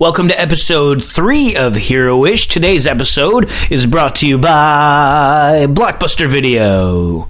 Welcome 0.00 0.28
to 0.28 0.40
episode 0.40 1.02
three 1.02 1.56
of 1.56 1.72
Heroish. 1.72 2.46
Today's 2.46 2.86
episode 2.86 3.50
is 3.68 3.84
brought 3.84 4.14
to 4.16 4.28
you 4.28 4.38
by 4.38 5.66
Blockbuster 5.68 6.28
Video. 6.28 7.28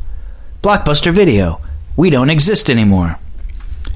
Blockbuster 0.62 1.10
Video. 1.10 1.62
We 1.96 2.10
don't 2.10 2.28
exist 2.28 2.68
anymore. 2.68 3.18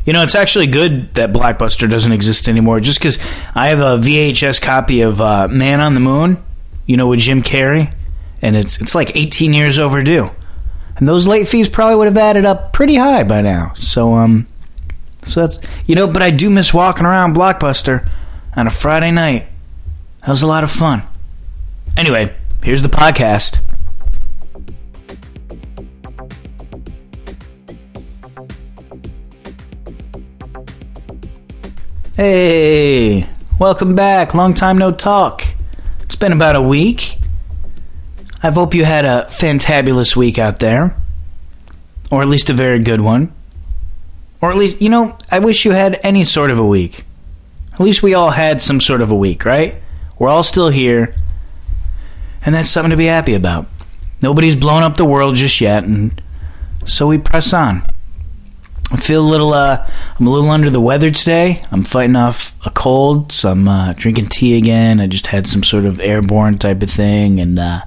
You 0.07 0.15
know, 0.15 0.23
it's 0.23 0.35
actually 0.35 0.69
good 0.69 1.15
that 1.17 1.35
Blockbuster 1.35 1.89
doesn't 1.91 2.13
exist 2.13 2.49
anymore 2.49 2.81
just 2.81 2.99
because 2.99 3.19
I 3.55 3.69
have 3.69 3.81
a 3.81 4.03
VHS 4.03 4.63
copy 4.63 5.03
of 5.03 5.21
uh, 5.21 5.49
Man 5.49 5.83
on 5.83 5.93
the 5.93 6.01
Moon, 6.01 6.43
you 6.87 6.97
know, 6.97 7.09
with 7.09 7.21
Jim 7.21 7.43
Carrey, 7.43 7.93
and 8.41 8.57
it's, 8.57 8.81
it's 8.81 8.95
like 8.95 9.15
18 9.15 9.53
years 9.53 9.79
overdue. 9.79 10.31
And 10.97 11.07
those 11.07 11.27
late 11.27 11.47
fees 11.47 11.69
probably 11.69 11.97
would 11.97 12.07
have 12.07 12.17
added 12.17 12.47
up 12.47 12.73
pretty 12.73 12.95
high 12.95 13.25
by 13.25 13.43
now. 13.43 13.75
So, 13.75 14.15
um, 14.15 14.47
so 15.25 15.47
that's, 15.47 15.59
you 15.85 15.95
know, 15.95 16.07
but 16.07 16.23
I 16.23 16.31
do 16.31 16.49
miss 16.49 16.73
walking 16.73 17.05
around 17.05 17.37
Blockbuster 17.37 18.09
on 18.55 18.67
a 18.67 18.71
Friday 18.71 19.11
night. 19.11 19.47
That 20.21 20.29
was 20.29 20.43
a 20.43 20.47
lot 20.47 20.65
of 20.65 20.71
fun. 20.71 21.07
Anyway, 21.97 22.35
here's 22.63 22.83
the 22.83 22.89
podcast. 22.89 23.61
Hey, 32.15 33.27
welcome 33.59 33.95
back. 33.95 34.35
Long 34.35 34.55
time 34.55 34.79
no 34.79 34.93
talk. 34.93 35.45
It's 36.03 36.17
been 36.17 36.33
about 36.33 36.57
a 36.57 36.63
week. 36.63 37.19
I 38.43 38.51
hope 38.51 38.75
you 38.75 38.85
had 38.85 39.05
a 39.05 39.27
fantabulous 39.31 40.15
week 40.15 40.39
out 40.39 40.59
there, 40.59 40.97
or 42.11 42.23
at 42.23 42.29
least 42.29 42.51
a 42.51 42.53
very 42.53 42.81
good 42.81 43.01
one. 43.01 43.33
Or 44.41 44.51
at 44.51 44.57
least, 44.57 44.83
you 44.83 44.89
know, 44.89 45.17
I 45.31 45.39
wish 45.39 45.65
you 45.65 45.71
had 45.71 46.01
any 46.03 46.25
sort 46.25 46.51
of 46.51 46.59
a 46.59 46.67
week. 46.67 47.05
At 47.73 47.81
least 47.81 48.03
we 48.03 48.15
all 48.15 48.31
had 48.31 48.61
some 48.61 48.81
sort 48.81 49.03
of 49.03 49.11
a 49.11 49.17
week, 49.17 49.45
right? 49.45 49.79
We're 50.19 50.29
all 50.29 50.45
still 50.45 50.69
here, 50.69 51.15
and 52.45 52.55
that's 52.55 52.69
something 52.69 52.91
to 52.91 52.97
be 52.97 53.07
happy 53.07 53.35
about. 53.35 53.67
Nobody's 54.21 54.57
blown 54.57 54.83
up 54.83 54.97
the 54.97 55.05
world 55.05 55.35
just 55.35 55.61
yet, 55.61 55.85
and 55.85 56.21
so 56.87 57.07
we 57.07 57.19
press 57.19 57.53
on. 57.53 57.83
I 58.93 58.97
feel 58.97 59.25
a 59.25 59.27
little, 59.27 59.55
uh, 59.55 59.89
I'm 60.21 60.27
a 60.27 60.31
little 60.31 60.51
under 60.51 60.69
the 60.69 60.81
weather 60.81 61.11
today. 61.11 61.63
I'm 61.71 61.83
fighting 61.83 62.15
off 62.15 62.55
a 62.67 62.71
cold, 62.71 63.33
so 63.33 63.51
I'm 63.51 63.67
uh, 63.67 63.95
drinking 63.97 64.27
tea 64.27 64.57
again. 64.59 65.01
I 65.01 65.07
just 65.07 65.29
had 65.29 65.47
some 65.47 65.63
sort 65.63 65.87
of 65.87 65.99
airborne 65.99 66.59
type 66.59 66.83
of 66.83 66.91
thing, 66.91 67.41
and 67.41 67.59
uh, 67.59 67.81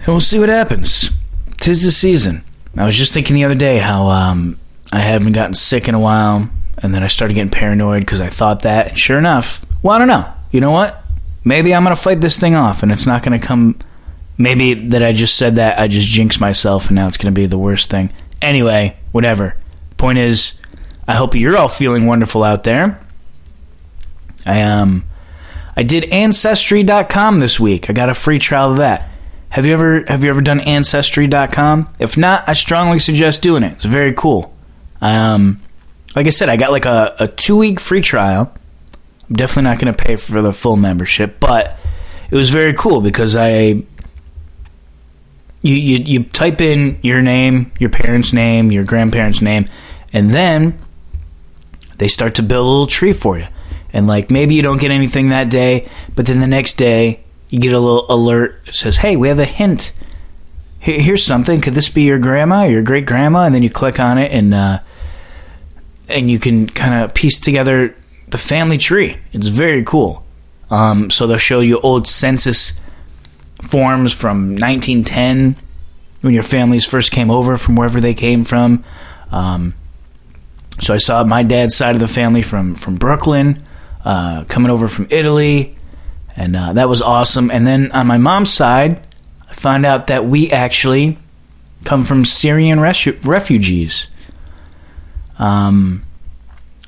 and 0.00 0.08
we'll 0.08 0.20
see 0.20 0.40
what 0.40 0.48
happens. 0.48 1.10
Tis 1.58 1.82
the 1.82 1.92
season. 1.92 2.44
I 2.76 2.84
was 2.84 2.96
just 2.96 3.12
thinking 3.12 3.36
the 3.36 3.44
other 3.44 3.54
day 3.54 3.78
how 3.78 4.08
um, 4.08 4.58
I 4.92 4.98
haven't 4.98 5.32
gotten 5.32 5.54
sick 5.54 5.88
in 5.88 5.94
a 5.94 6.00
while, 6.00 6.48
and 6.78 6.94
then 6.94 7.02
I 7.02 7.06
started 7.06 7.34
getting 7.34 7.50
paranoid 7.50 8.00
because 8.00 8.20
I 8.20 8.28
thought 8.28 8.62
that. 8.62 8.88
And 8.88 8.98
sure 8.98 9.18
enough, 9.18 9.64
well, 9.82 9.94
I 9.94 9.98
don't 9.98 10.08
know. 10.08 10.32
You 10.50 10.60
know 10.60 10.70
what? 10.70 11.02
Maybe 11.44 11.74
I'm 11.74 11.84
gonna 11.84 11.96
fight 11.96 12.20
this 12.20 12.38
thing 12.38 12.54
off, 12.54 12.82
and 12.82 12.90
it's 12.92 13.06
not 13.06 13.22
gonna 13.22 13.38
come. 13.38 13.78
Maybe 14.38 14.74
that 14.74 15.02
I 15.02 15.12
just 15.12 15.36
said 15.36 15.56
that 15.56 15.78
I 15.78 15.88
just 15.88 16.08
jinxed 16.08 16.40
myself, 16.40 16.88
and 16.88 16.96
now 16.96 17.06
it's 17.06 17.16
gonna 17.16 17.32
be 17.32 17.46
the 17.46 17.58
worst 17.58 17.90
thing. 17.90 18.12
Anyway, 18.42 18.96
whatever. 19.12 19.56
Point 19.96 20.18
is, 20.18 20.54
I 21.08 21.14
hope 21.14 21.34
you're 21.34 21.56
all 21.56 21.68
feeling 21.68 22.06
wonderful 22.06 22.42
out 22.42 22.64
there. 22.64 23.00
I 24.44 24.62
um, 24.62 25.04
I 25.76 25.82
did 25.82 26.04
ancestry.com 26.04 27.38
this 27.38 27.60
week. 27.60 27.90
I 27.90 27.92
got 27.92 28.08
a 28.08 28.14
free 28.14 28.38
trial 28.38 28.72
of 28.72 28.78
that. 28.78 29.08
Have 29.50 29.66
you 29.66 29.72
ever 29.72 30.04
have 30.08 30.24
you 30.24 30.30
ever 30.30 30.40
done 30.40 30.60
ancestry.com? 30.60 31.88
If 31.98 32.16
not, 32.16 32.48
I 32.48 32.52
strongly 32.54 32.98
suggest 32.98 33.42
doing 33.42 33.62
it. 33.62 33.72
It's 33.72 33.84
very 33.84 34.12
cool. 34.12 34.54
I 35.00 35.16
um, 35.16 35.60
like 36.16 36.26
I 36.26 36.30
said, 36.30 36.48
I 36.48 36.56
got 36.56 36.72
like 36.72 36.86
a, 36.86 37.14
a 37.20 37.28
two 37.28 37.56
week 37.56 37.78
free 37.78 38.00
trial. 38.00 38.52
I'm 39.28 39.36
definitely 39.36 39.70
not 39.70 39.78
going 39.78 39.94
to 39.94 40.04
pay 40.04 40.16
for 40.16 40.40
the 40.40 40.52
full 40.52 40.76
membership, 40.76 41.38
but 41.38 41.76
it 42.30 42.34
was 42.34 42.48
very 42.50 42.72
cool 42.72 43.00
because 43.02 43.36
I 43.36 43.84
you, 45.62 45.74
you 45.74 45.98
you 45.98 46.24
type 46.24 46.60
in 46.60 46.98
your 47.02 47.20
name, 47.20 47.72
your 47.78 47.90
parents' 47.90 48.32
name, 48.32 48.72
your 48.72 48.84
grandparents' 48.84 49.42
name, 49.42 49.66
and 50.12 50.32
then 50.32 50.78
they 51.98 52.08
start 52.08 52.36
to 52.36 52.42
build 52.42 52.66
a 52.66 52.68
little 52.68 52.86
tree 52.86 53.12
for 53.12 53.38
you. 53.38 53.46
And 53.92 54.06
like 54.06 54.30
maybe 54.30 54.54
you 54.54 54.62
don't 54.62 54.80
get 54.80 54.90
anything 54.90 55.28
that 55.30 55.50
day, 55.50 55.88
but 56.14 56.26
then 56.26 56.40
the 56.40 56.46
next 56.46 56.74
day 56.74 57.20
you 57.50 57.58
get 57.58 57.72
a 57.72 57.78
little 57.80 58.06
alert 58.10 58.64
that 58.66 58.74
says, 58.74 58.98
"Hey, 58.98 59.16
we 59.16 59.28
have 59.28 59.38
a 59.38 59.44
hint. 59.44 59.92
Here, 60.78 61.00
here's 61.00 61.24
something. 61.24 61.60
Could 61.60 61.74
this 61.74 61.88
be 61.88 62.02
your 62.02 62.18
grandma, 62.18 62.64
or 62.64 62.70
your 62.70 62.82
great 62.82 63.06
grandma?" 63.06 63.44
And 63.44 63.54
then 63.54 63.62
you 63.62 63.70
click 63.70 63.98
on 63.98 64.18
it, 64.18 64.32
and 64.32 64.54
uh, 64.54 64.80
and 66.08 66.30
you 66.30 66.38
can 66.38 66.68
kind 66.68 66.94
of 66.94 67.14
piece 67.14 67.40
together 67.40 67.94
the 68.28 68.38
family 68.38 68.78
tree. 68.78 69.16
It's 69.32 69.48
very 69.48 69.84
cool. 69.84 70.24
Um, 70.70 71.10
so 71.10 71.26
they'll 71.26 71.38
show 71.38 71.60
you 71.60 71.80
old 71.80 72.08
census 72.08 72.72
forms 73.62 74.12
from 74.12 74.50
1910 74.50 75.56
when 76.20 76.34
your 76.34 76.42
families 76.42 76.84
first 76.84 77.12
came 77.12 77.30
over 77.30 77.56
from 77.56 77.76
wherever 77.76 78.00
they 78.00 78.14
came 78.14 78.44
from. 78.44 78.84
Um, 79.30 79.74
so 80.80 80.92
I 80.92 80.98
saw 80.98 81.24
my 81.24 81.42
dad's 81.42 81.74
side 81.74 81.94
of 81.94 82.00
the 82.00 82.08
family 82.08 82.42
from 82.42 82.74
from 82.74 82.96
Brooklyn, 82.96 83.58
uh, 84.04 84.44
coming 84.44 84.70
over 84.70 84.88
from 84.88 85.06
Italy, 85.10 85.76
and 86.36 86.54
uh, 86.54 86.72
that 86.74 86.88
was 86.88 87.00
awesome. 87.00 87.50
And 87.50 87.66
then 87.66 87.92
on 87.92 88.06
my 88.06 88.18
mom's 88.18 88.52
side, 88.52 89.02
I 89.48 89.54
found 89.54 89.86
out 89.86 90.08
that 90.08 90.26
we 90.26 90.50
actually 90.50 91.18
come 91.84 92.04
from 92.04 92.24
Syrian 92.24 92.78
resu- 92.78 93.24
refugees. 93.24 94.08
Um, 95.38 96.02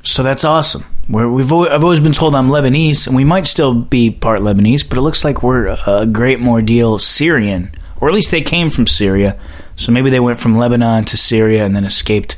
so 0.02 0.22
that's 0.22 0.44
awesome. 0.44 0.84
We're, 1.08 1.28
we've 1.28 1.52
I've 1.52 1.84
always 1.84 2.00
been 2.00 2.12
told 2.12 2.34
I'm 2.34 2.48
Lebanese, 2.48 3.06
and 3.06 3.16
we 3.16 3.24
might 3.24 3.46
still 3.46 3.74
be 3.74 4.10
part 4.10 4.40
Lebanese, 4.40 4.86
but 4.88 4.98
it 4.98 5.02
looks 5.02 5.24
like 5.24 5.42
we're 5.42 5.66
a, 5.66 5.78
a 5.86 6.06
great 6.06 6.40
more 6.40 6.60
deal 6.60 6.98
Syrian, 6.98 7.72
or 8.00 8.08
at 8.08 8.14
least 8.14 8.30
they 8.30 8.42
came 8.42 8.70
from 8.70 8.86
Syria. 8.86 9.38
So 9.76 9.92
maybe 9.92 10.10
they 10.10 10.20
went 10.20 10.38
from 10.38 10.58
Lebanon 10.58 11.04
to 11.06 11.16
Syria 11.16 11.64
and 11.64 11.74
then 11.74 11.84
escaped 11.84 12.36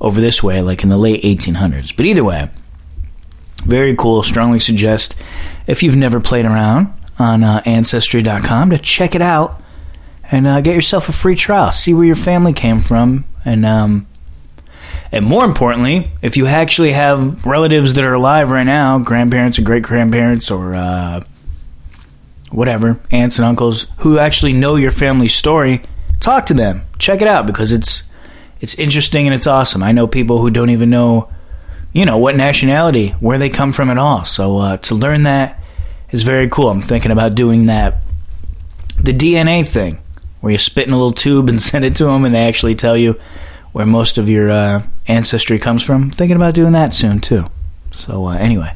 over 0.00 0.20
this 0.20 0.42
way, 0.42 0.62
like 0.62 0.82
in 0.82 0.88
the 0.88 0.98
late 0.98 1.22
1800s. 1.22 1.96
But 1.96 2.06
either 2.06 2.22
way, 2.22 2.50
very 3.64 3.96
cool. 3.96 4.22
Strongly 4.22 4.60
suggest 4.60 5.16
if 5.66 5.82
you've 5.82 5.96
never 5.96 6.20
played 6.20 6.44
around 6.44 6.92
on 7.18 7.42
uh, 7.44 7.62
Ancestry.com 7.64 8.70
to 8.70 8.78
check 8.78 9.14
it 9.14 9.22
out 9.22 9.62
and 10.30 10.46
uh, 10.46 10.60
get 10.60 10.74
yourself 10.74 11.08
a 11.08 11.12
free 11.12 11.36
trial. 11.36 11.70
See 11.70 11.94
where 11.94 12.04
your 12.04 12.16
family 12.16 12.52
came 12.52 12.80
from, 12.80 13.24
and 13.44 13.64
um, 13.64 14.06
and 15.12 15.26
more 15.26 15.44
importantly, 15.44 16.10
if 16.22 16.38
you 16.38 16.46
actually 16.46 16.92
have 16.92 17.44
relatives 17.44 17.92
that 17.94 18.04
are 18.04 18.14
alive 18.14 18.50
right 18.50 18.64
now, 18.64 18.98
grandparents 18.98 19.58
or 19.58 19.62
great 19.62 19.82
grandparents 19.82 20.50
or 20.50 20.74
uh, 20.74 21.22
whatever, 22.50 22.98
aunts 23.10 23.38
and 23.38 23.46
uncles 23.46 23.86
who 23.98 24.18
actually 24.18 24.54
know 24.54 24.76
your 24.76 24.90
family's 24.90 25.34
story, 25.34 25.82
talk 26.18 26.46
to 26.46 26.54
them. 26.54 26.86
Check 26.98 27.20
it 27.20 27.28
out 27.28 27.46
because 27.46 27.72
it's 27.72 28.04
it's 28.62 28.74
interesting 28.76 29.26
and 29.26 29.34
it's 29.34 29.46
awesome. 29.46 29.82
I 29.82 29.92
know 29.92 30.06
people 30.06 30.38
who 30.38 30.48
don't 30.48 30.70
even 30.70 30.88
know, 30.88 31.28
you 31.92 32.06
know, 32.06 32.16
what 32.16 32.34
nationality, 32.34 33.08
where 33.20 33.38
they 33.38 33.50
come 33.50 33.72
from 33.72 33.90
at 33.90 33.98
all. 33.98 34.24
So 34.24 34.58
uh, 34.58 34.76
to 34.78 34.94
learn 34.94 35.24
that 35.24 35.60
is 36.10 36.22
very 36.22 36.48
cool. 36.48 36.70
I'm 36.70 36.80
thinking 36.80 37.10
about 37.10 37.34
doing 37.34 37.66
that, 37.66 38.02
the 38.98 39.12
DNA 39.12 39.66
thing, 39.66 39.98
where 40.40 40.52
you 40.52 40.58
spit 40.58 40.86
in 40.86 40.94
a 40.94 40.96
little 40.96 41.12
tube 41.12 41.50
and 41.50 41.60
send 41.70 41.84
it 41.84 41.96
to 41.96 42.04
them, 42.04 42.24
and 42.24 42.34
they 42.34 42.48
actually 42.48 42.76
tell 42.76 42.96
you 42.96 43.20
where 43.72 43.86
most 43.86 44.18
of 44.18 44.28
your 44.28 44.50
uh, 44.50 44.82
ancestry 45.08 45.58
comes 45.58 45.82
from. 45.82 46.10
thinking 46.10 46.36
about 46.36 46.54
doing 46.54 46.72
that 46.72 46.94
soon 46.94 47.20
too. 47.20 47.46
So 47.90 48.26
uh, 48.26 48.36
anyway, 48.36 48.74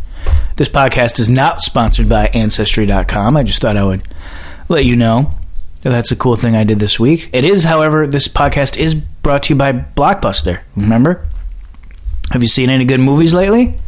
this 0.57 0.69
podcast 0.69 1.21
is 1.21 1.29
not 1.29 1.62
sponsored 1.62 2.09
by 2.09 2.29
Ancestry.com. 2.29 3.37
I 3.37 3.43
just 3.43 3.61
thought 3.61 3.77
I 3.77 3.84
would 3.84 4.03
let 4.69 4.84
you 4.84 4.97
know 4.97 5.31
that 5.83 5.91
that's 5.91 6.11
a 6.11 6.17
cool 6.17 6.37
thing 6.37 6.57
I 6.57 6.65
did 6.65 6.79
this 6.79 6.99
week. 6.99 7.31
It 7.33 7.45
is, 7.45 7.65
however, 7.65 8.07
this 8.07 8.29
podcast 8.29 8.79
is 8.79 8.95
brought 8.95 9.45
to 9.45 9.55
you 9.55 9.59
by 9.59 9.73
Blockbuster. 9.73 10.61
Remember? 10.75 11.27
Have 12.31 12.43
you 12.43 12.49
seen 12.49 12.71
any 12.71 12.84
good 12.84 13.01
movies 13.01 13.34
lately? 13.34 13.78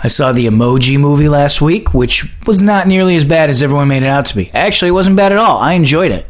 I 0.00 0.08
saw 0.08 0.32
the 0.32 0.46
Emoji 0.46 0.98
movie 0.98 1.28
last 1.28 1.60
week, 1.60 1.92
which 1.92 2.32
was 2.46 2.60
not 2.60 2.86
nearly 2.86 3.16
as 3.16 3.24
bad 3.24 3.50
as 3.50 3.62
everyone 3.62 3.88
made 3.88 4.02
it 4.04 4.08
out 4.08 4.26
to 4.26 4.36
be. 4.36 4.50
Actually, 4.54 4.90
it 4.90 4.92
wasn't 4.92 5.16
bad 5.16 5.32
at 5.32 5.38
all. 5.38 5.58
I 5.58 5.72
enjoyed 5.72 6.12
it. 6.12 6.26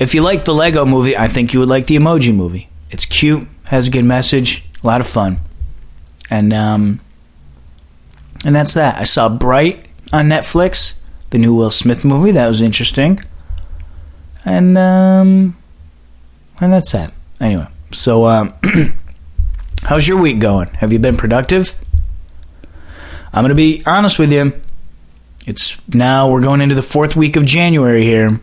If 0.00 0.14
you 0.14 0.22
like 0.22 0.46
the 0.46 0.54
Lego 0.54 0.86
movie, 0.86 1.16
I 1.16 1.28
think 1.28 1.52
you 1.52 1.60
would 1.60 1.68
like 1.68 1.86
the 1.86 1.96
Emoji 1.96 2.34
movie. 2.34 2.70
It's 2.90 3.04
cute, 3.04 3.46
has 3.66 3.88
a 3.88 3.90
good 3.90 4.06
message, 4.06 4.64
a 4.82 4.86
lot 4.86 5.02
of 5.02 5.06
fun. 5.06 5.38
And 6.30 6.52
um 6.54 7.00
and 8.44 8.56
that's 8.56 8.72
that. 8.74 8.96
I 8.96 9.04
saw 9.04 9.28
Bright 9.28 9.86
on 10.10 10.28
Netflix, 10.28 10.94
the 11.28 11.38
new 11.38 11.54
Will 11.54 11.70
Smith 11.70 12.02
movie. 12.02 12.32
That 12.32 12.48
was 12.48 12.62
interesting. 12.62 13.22
And 14.46 14.78
um 14.78 15.56
and 16.62 16.72
that's 16.72 16.92
that. 16.92 17.12
Anyway, 17.38 17.66
so 17.92 18.26
um 18.26 18.54
how's 19.82 20.08
your 20.08 20.18
week 20.18 20.40
going? 20.40 20.68
Have 20.68 20.94
you 20.94 20.98
been 20.98 21.18
productive? 21.18 21.78
I'm 23.32 23.44
going 23.44 23.50
to 23.50 23.54
be 23.54 23.80
honest 23.86 24.18
with 24.18 24.32
you. 24.32 24.60
It's 25.46 25.76
now 25.94 26.28
we're 26.28 26.40
going 26.40 26.60
into 26.60 26.74
the 26.74 26.80
4th 26.80 27.14
week 27.14 27.36
of 27.36 27.44
January 27.44 28.02
here. 28.02 28.40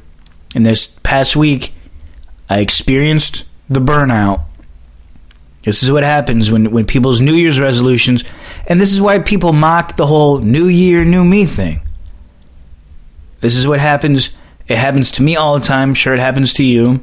And 0.56 0.66
this 0.66 0.88
past 1.04 1.36
week 1.36 1.74
I 2.50 2.60
experienced 2.60 3.46
the 3.70 3.80
burnout 3.80 4.42
This 5.64 5.84
is 5.84 5.92
what 5.92 6.04
happens 6.04 6.50
when, 6.50 6.72
when 6.72 6.86
people's 6.86 7.20
New 7.20 7.34
Year's 7.34 7.60
resolutions, 7.60 8.24
and 8.68 8.80
this 8.80 8.94
is 8.94 9.02
why 9.02 9.20
people 9.20 9.52
mock 9.52 9.98
the 9.98 10.08
whole 10.08 10.40
New 10.40 10.68
Year, 10.68 11.04
New 11.04 11.26
Me 11.26 11.46
thing. 11.46 11.82
This 13.42 13.58
is 13.58 13.68
what 13.68 13.80
happens. 13.80 14.30
It 14.68 14.78
happens 14.78 15.12
to 15.12 15.24
me 15.24 15.36
all 15.36 15.60
the 15.60 15.66
time. 15.66 15.94
Sure, 15.94 16.14
it 16.14 16.20
happens 16.20 16.54
to 16.54 16.64
you. 16.64 17.02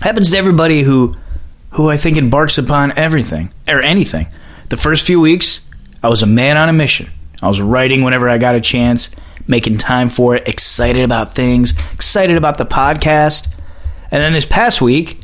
It 0.00 0.02
happens 0.02 0.30
to 0.30 0.36
everybody 0.36 0.82
who, 0.82 1.14
who 1.70 1.88
I 1.88 1.96
think 1.96 2.16
embarks 2.16 2.58
upon 2.58 2.96
everything 2.98 3.52
or 3.66 3.80
anything. 3.80 4.26
The 4.68 4.76
first 4.76 5.06
few 5.06 5.20
weeks, 5.20 5.62
I 6.02 6.08
was 6.08 6.22
a 6.22 6.26
man 6.26 6.56
on 6.56 6.68
a 6.68 6.72
mission. 6.72 7.08
I 7.42 7.48
was 7.48 7.60
writing 7.60 8.02
whenever 8.02 8.28
I 8.28 8.38
got 8.38 8.54
a 8.54 8.60
chance, 8.60 9.10
making 9.46 9.78
time 9.78 10.08
for 10.08 10.36
it, 10.36 10.48
excited 10.48 11.04
about 11.04 11.34
things, 11.34 11.74
excited 11.92 12.36
about 12.36 12.58
the 12.58 12.66
podcast. 12.66 13.48
And 14.10 14.22
then 14.22 14.32
this 14.32 14.46
past 14.46 14.80
week, 14.80 15.20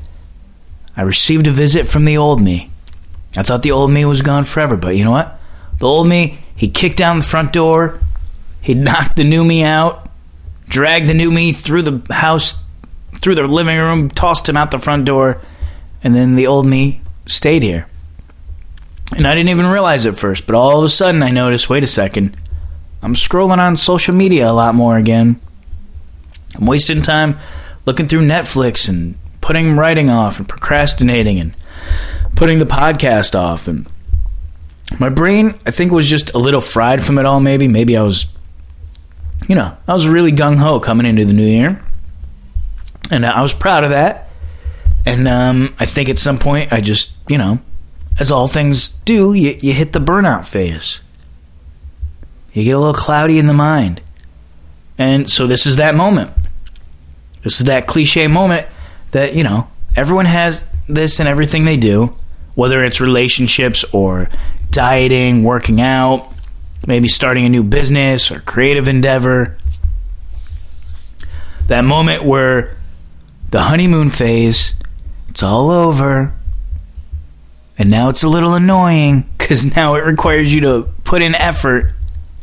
I 0.97 1.03
received 1.03 1.47
a 1.47 1.53
visit 1.53 1.87
from 1.87 2.05
the 2.05 2.19
old 2.19 2.41
me. 2.41 2.71
I 3.37 3.43
thought 3.43 3.63
the 3.63 3.73
old 3.73 3.91
me 3.91 4.05
was 4.05 4.23
gone 4.23 4.45
forever, 4.45 4.77
but 4.77 4.97
you 4.97 5.05
know 5.05 5.11
what? 5.11 5.39
The 5.79 5.87
old 5.87 6.09
me, 6.09 6.39
he 6.57 6.69
kicked 6.69 6.97
down 6.97 7.19
the 7.19 7.25
front 7.25 7.53
door, 7.53 8.01
he 8.61 8.75
knocked 8.75 9.17
the 9.17 9.25
new 9.25 9.45
me 9.45 9.63
out, 9.63 10.09
dragged 10.69 11.09
the 11.09 11.15
new 11.15 11.31
me 11.31 11.53
through 11.53 11.83
the 11.83 12.15
house, 12.15 12.57
through 13.21 13.37
the 13.37 13.47
living 13.47 13.79
room, 13.79 14.11
tossed 14.11 14.49
him 14.49 14.57
out 14.57 14.71
the 14.71 14.79
front 14.79 15.05
door, 15.05 15.41
and 16.03 16.15
then 16.15 16.35
the 16.35 16.47
old 16.47 16.67
me 16.67 17.01
stayed 17.27 17.63
here. 17.63 17.87
And 19.17 19.27
I 19.27 19.35
didn't 19.35 19.51
even 19.51 19.67
realize 19.67 20.05
it 20.05 20.19
first, 20.19 20.47
but 20.47 20.55
all 20.55 20.79
of 20.79 20.85
a 20.85 20.89
sudden 20.89 21.23
I 21.23 21.31
noticed 21.31 21.71
wait 21.71 21.85
a 21.85 21.87
second, 21.87 22.37
I'm 23.03 23.15
scrolling 23.15 23.59
on 23.59 23.77
social 23.77 24.15
media 24.15 24.51
a 24.51 24.53
lot 24.53 24.75
more 24.75 24.97
again. 24.97 25.41
I'm 26.57 26.67
wasting 26.67 27.03
time 27.03 27.39
looking 27.87 28.07
through 28.07 28.27
Netflix 28.27 28.89
and 28.89 29.17
putting 29.41 29.77
writing 29.77 30.11
off 30.11 30.39
and 30.39 30.49
procrastinating 30.49 31.39
and 31.39 31.55
putting 32.35 32.59
the 32.59 32.67
podcast 32.67 33.39
off. 33.39 33.69
And 33.69 33.89
my 34.99 35.09
brain, 35.09 35.55
I 35.65 35.71
think, 35.71 35.93
was 35.93 36.09
just 36.09 36.35
a 36.35 36.39
little 36.39 36.61
fried 36.61 37.03
from 37.03 37.19
it 37.19 37.27
all, 37.27 37.41
maybe. 37.41 37.69
Maybe 37.69 37.97
I 37.97 38.03
was, 38.03 38.27
you 39.49 39.55
know, 39.55 39.77
I 39.87 39.95
was 39.95 40.09
really 40.09 40.33
gung 40.33 40.59
ho 40.59 40.81
coming 40.81 41.07
into 41.07 41.25
the 41.25 41.33
new 41.33 41.47
year. 41.47 41.85
And 43.11 43.25
I 43.25 43.41
was 43.41 43.55
proud 43.55 43.85
of 43.85 43.91
that. 43.91 44.29
And 45.07 45.27
um, 45.27 45.75
I 45.79 45.87
think 45.87 46.09
at 46.09 46.19
some 46.19 46.39
point 46.39 46.73
I 46.73 46.81
just, 46.81 47.13
you 47.29 47.39
know, 47.39 47.61
as 48.19 48.31
all 48.31 48.49
things 48.49 48.89
do, 48.89 49.33
you, 49.33 49.57
you 49.61 49.73
hit 49.73 49.93
the 49.93 50.01
burnout 50.01 50.47
phase. 50.47 51.01
You 52.59 52.65
get 52.65 52.75
a 52.75 52.79
little 52.79 52.95
cloudy 52.95 53.39
in 53.39 53.47
the 53.47 53.55
mind. 53.55 54.01
And 54.99 55.31
so 55.31 55.47
this 55.47 55.65
is 55.65 55.77
that 55.77 55.95
moment. 55.95 56.33
This 57.45 57.61
is 57.61 57.67
that 57.67 57.87
cliche 57.87 58.27
moment 58.27 58.67
that, 59.13 59.35
you 59.35 59.45
know, 59.45 59.69
everyone 59.97 60.27
has 60.27 60.67
this 60.89 61.21
in 61.21 61.29
everything 61.29 61.65
they 61.65 61.77
do, 61.77 62.15
whether 62.57 62.85
it's 62.85 63.01
relationships 63.01 63.85
or 63.93 64.29
dieting, 64.71 65.45
working 65.45 65.81
out, 65.81 66.33
maybe 66.87 67.09
starting 67.09 67.45
a 67.45 67.49
new 67.49 67.63
business 67.63 68.33
or 68.33 68.41
creative 68.41 68.89
endeavor. 68.89 69.57
That 71.69 71.85
moment 71.85 72.25
where 72.25 72.77
the 73.51 73.61
honeymoon 73.61 74.11
phase, 74.11 74.75
it's 75.29 75.45
all 75.45 75.71
over. 75.71 76.35
And 77.79 77.89
now 77.89 78.09
it's 78.09 78.25
a 78.25 78.29
little 78.29 78.55
annoying 78.55 79.29
because 79.39 79.65
now 79.77 79.95
it 79.95 80.05
requires 80.05 80.53
you 80.53 80.63
to 80.63 80.89
put 81.05 81.23
in 81.23 81.37
effort 81.37 81.93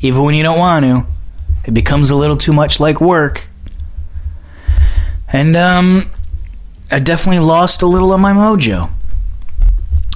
even 0.01 0.23
when 0.23 0.35
you 0.35 0.43
don't 0.43 0.59
want 0.59 0.85
to. 0.85 1.05
It 1.65 1.73
becomes 1.73 2.09
a 2.11 2.15
little 2.15 2.37
too 2.37 2.53
much 2.53 2.79
like 2.79 3.01
work. 3.01 3.47
And 5.27 5.55
um, 5.55 6.11
I 6.91 6.99
definitely 6.99 7.39
lost 7.45 7.81
a 7.81 7.87
little 7.87 8.13
of 8.13 8.19
my 8.19 8.33
mojo. 8.33 8.91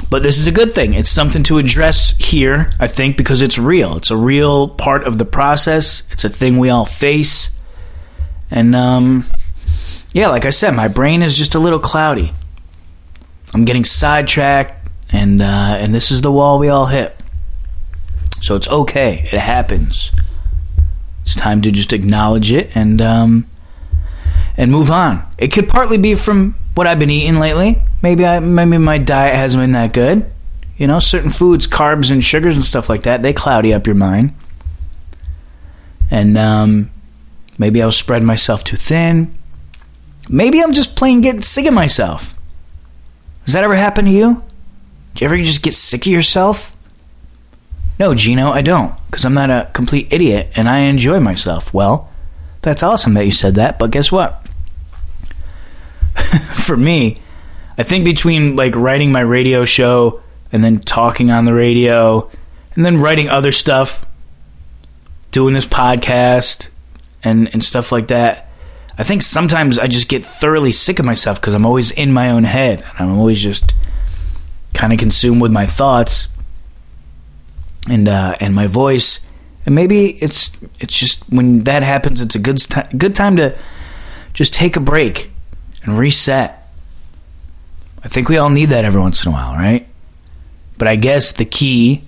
But 0.10 0.24
this 0.24 0.38
is 0.38 0.48
a 0.48 0.52
good 0.52 0.74
thing. 0.74 0.94
It's 0.94 1.10
something 1.10 1.44
to 1.44 1.58
address 1.58 2.16
here, 2.18 2.72
I 2.80 2.88
think, 2.88 3.18
because 3.18 3.42
it's 3.42 3.58
real. 3.58 3.98
It's 3.98 4.12
a 4.12 4.18
real 4.18 4.70
part 4.70 5.04
of 5.04 5.18
the 5.18 5.26
process. 5.26 6.04
It's 6.12 6.24
a 6.24 6.30
thing 6.30 6.58
we 6.58 6.70
all 6.70 6.86
face. 6.86 7.52
And 8.50 8.76
um, 8.76 9.26
yeah, 10.14 10.30
like 10.30 10.46
I 10.46 10.50
said, 10.50 10.72
my 10.72 10.88
brain 10.88 11.22
is 11.22 11.38
just 11.38 11.54
a 11.54 11.60
little 11.60 11.80
cloudy. 11.80 12.32
I'm 13.54 13.66
getting 13.66 13.86
sidetracked, 13.86 14.90
and 15.12 15.42
uh, 15.42 15.78
and 15.80 15.94
this 15.94 16.12
is 16.12 16.22
the 16.22 16.32
wall 16.32 16.60
we 16.60 16.70
all 16.70 16.86
hit. 16.86 17.19
So 18.50 18.56
it's 18.56 18.68
okay. 18.68 19.30
It 19.32 19.38
happens. 19.38 20.12
It's 21.22 21.36
time 21.36 21.62
to 21.62 21.72
just 21.72 21.94
acknowledge 21.94 22.52
it 22.52 22.76
and 22.76 23.00
um, 23.00 23.48
and 24.58 24.72
move 24.72 24.90
on. 24.90 25.24
It 25.38 25.50
could 25.50 25.70
partly 25.70 26.00
be 26.00 26.16
from 26.16 26.56
what 26.74 26.88
I've 26.88 26.98
been 26.98 27.12
eating 27.12 27.38
lately. 27.38 27.80
Maybe 28.02 28.26
I 28.26 28.40
maybe 28.40 28.80
my 28.80 28.98
diet 28.98 29.36
hasn't 29.36 29.62
been 29.62 29.74
that 29.74 29.94
good. 29.94 30.32
You 30.78 30.88
know, 30.88 31.00
certain 31.00 31.30
foods, 31.30 31.68
carbs 31.68 32.10
and 32.10 32.24
sugars 32.24 32.56
and 32.56 32.66
stuff 32.66 32.90
like 32.90 33.04
that, 33.04 33.22
they 33.22 33.34
cloudy 33.34 33.72
up 33.72 33.86
your 33.86 33.96
mind. 33.96 34.34
And 36.10 36.36
um, 36.36 36.90
maybe 37.60 37.84
I 37.84 37.86
was 37.86 37.98
spreading 37.98 38.26
myself 38.26 38.64
too 38.64 38.78
thin. 38.78 39.32
Maybe 40.28 40.60
I'm 40.60 40.74
just 40.74 40.96
plain 40.96 41.22
getting 41.22 41.42
sick 41.42 41.68
of 41.68 41.74
myself. 41.76 42.36
Does 43.46 43.54
that 43.54 43.64
ever 43.64 43.76
happen 43.76 44.06
to 44.06 44.12
you? 44.12 44.44
Do 45.14 45.24
you 45.24 45.26
ever 45.26 45.38
just 45.38 45.62
get 45.62 45.76
sick 45.76 46.08
of 46.08 46.12
yourself? 46.12 46.76
No, 48.00 48.16
Geno, 48.16 48.52
I 48.52 48.62
don't, 48.62 48.96
because 49.08 49.26
I'm 49.26 49.34
not 49.34 49.50
a 49.50 49.70
complete 49.74 50.08
idiot 50.12 50.52
and 50.56 50.70
I 50.70 50.80
enjoy 50.80 51.20
myself. 51.20 51.74
Well, 51.74 52.10
that's 52.62 52.82
awesome 52.82 53.14
that 53.16 53.26
you 53.26 53.32
said 53.32 53.56
that, 53.56 53.78
but 53.78 53.92
guess 53.92 54.10
what? 54.10 54.48
For 56.54 56.78
me, 56.78 57.18
I 57.78 57.84
think 57.84 58.06
between 58.06 58.56
like 58.56 58.76
writing 58.76 59.12
my 59.12 59.20
radio 59.20 59.66
show 59.66 60.22
and 60.52 60.64
then 60.64 60.80
talking 60.80 61.30
on 61.30 61.44
the 61.44 61.54
radio 61.54 62.30
and 62.76 62.86
then 62.86 62.98
writing 62.98 63.28
other 63.28 63.52
stuff, 63.52 64.06
doing 65.32 65.54
this 65.54 65.66
podcast 65.66 66.70
and, 67.22 67.50
and 67.52 67.64
stuff 67.64 67.92
like 67.92 68.08
that, 68.08 68.50
I 68.98 69.04
think 69.04 69.24
sometimes 69.24 69.78
I 69.78 69.88
just 69.88 70.08
get 70.08 70.24
thoroughly 70.24 70.72
sick 70.72 71.00
of 71.00 71.06
myself 71.06 71.42
because 71.42 71.54
I'm 71.54 71.66
always 71.66 71.92
in 71.92 72.14
my 72.14 72.32
own 72.32 72.46
head 72.46 72.82
and 72.82 73.10
I'm 73.10 73.20
always 73.20 73.42
just 73.42 73.74
kind 74.74 74.94
of 74.94 75.00
consumed 75.00 75.42
with 75.42 75.52
my 75.52 75.66
thoughts 75.66 76.30
and 77.88 78.08
uh, 78.08 78.36
and 78.40 78.56
my 78.56 78.68
voice. 78.68 79.20
And 79.66 79.76
maybe 79.76 80.12
it's 80.22 80.52
it's 80.80 80.98
just 80.98 81.24
when 81.30 81.64
that 81.66 81.84
happens, 81.84 82.22
it's 82.22 82.36
a 82.36 82.40
good 82.40 82.60
good 82.98 83.16
time 83.16 83.36
to 83.38 83.58
just 84.34 84.54
take 84.54 84.76
a 84.76 84.80
break 84.80 85.32
and 85.84 85.98
reset. 85.98 86.56
I 88.04 88.08
think 88.08 88.30
we 88.30 88.38
all 88.38 88.50
need 88.50 88.68
that 88.68 88.86
every 88.86 89.02
once 89.02 89.26
in 89.26 89.32
a 89.32 89.34
while, 89.34 89.54
right? 89.54 89.88
But 90.78 90.88
I 90.88 90.96
guess 90.96 91.34
the 91.34 91.46
key 91.46 92.04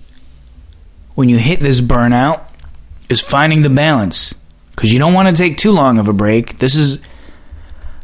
when 1.16 1.30
you 1.30 1.38
hit 1.38 1.60
this 1.60 1.82
burnout 1.82 2.42
is 3.10 3.20
finding 3.20 3.62
the 3.62 3.70
balance 3.70 4.34
because 4.72 4.94
you 4.94 5.00
don't 5.00 5.13
want 5.13 5.28
to 5.28 5.34
take 5.34 5.58
too 5.58 5.72
long 5.72 6.00
of 6.00 6.08
a 6.08 6.13
break. 6.13 6.58
This 6.58 6.75
is, 6.75 7.00